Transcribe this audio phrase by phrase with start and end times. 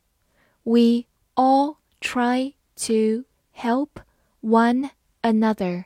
[0.64, 1.06] We
[1.36, 4.04] all try to help
[4.42, 5.86] one another.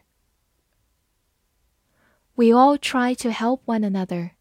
[2.36, 4.32] We all try to help one another.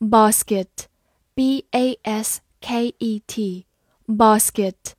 [0.00, 0.86] Basket,
[1.34, 3.66] B A S K E T,
[4.06, 4.94] basket,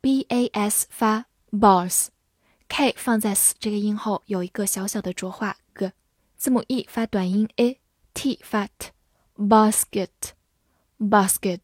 [0.00, 5.89] B A S 发 boss，k 放在 s 这个音后有一个小小的浊化 g，
[6.35, 11.59] 字母 e 发短音 a，t 发 t，basket，basket，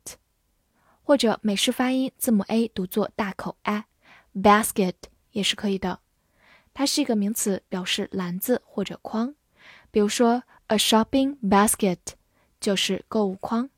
[1.04, 4.94] 或者美式发音字母 a 读作大口 a，basket
[5.32, 6.00] 也是可以的。
[6.74, 9.36] 它是一个名词，表示篮子或者筐。
[9.92, 12.00] 比如说，a shopping basket
[12.60, 13.70] 就是购物筐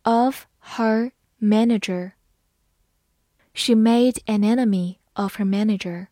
[0.04, 0.45] of
[0.75, 2.13] her manager.
[3.54, 6.07] She made an enemy of her manager.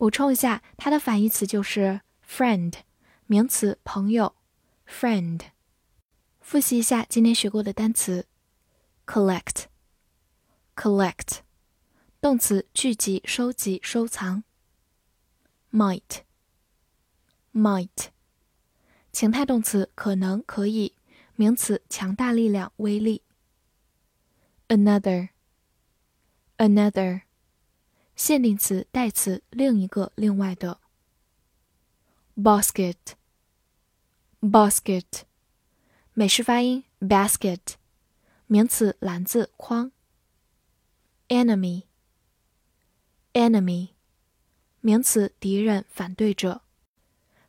[0.00, 2.72] 补充一下，它的反义词就是 friend，
[3.26, 4.34] 名词朋友
[4.88, 5.42] ，friend。
[6.40, 8.26] 复习一下今天学过的单词
[9.04, 11.40] ：collect，collect，
[12.18, 14.42] 动词聚集、收集、收藏。
[15.70, 18.06] ；might，might，
[19.12, 20.94] 情态动词可能、可以，
[21.34, 23.20] 名词强大力量、威力。
[24.68, 27.20] ；another，another。
[28.20, 30.78] 限定词、代词，另一个、另外的。
[32.36, 35.22] basket，basket，
[36.12, 37.60] 美式发音 basket，
[38.46, 39.90] 名词，篮子、筐。
[41.28, 43.88] enemy，enemy，
[44.82, 46.60] 名词，敌人、反对者。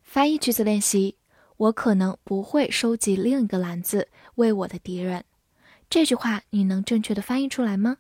[0.01, 1.17] 翻译句子练习：
[1.57, 5.25] 我可能不会收集另一个篮子为我的敌人。
[5.89, 7.97] 这句话你能正确的翻译出来吗？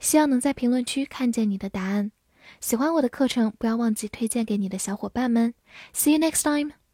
[0.00, 2.12] 希望能在评论区看见你的答案。
[2.60, 5.54] 喜欢我的课程，不要忘记推荐给你的小伙伴们。
[5.92, 6.85] See you next time.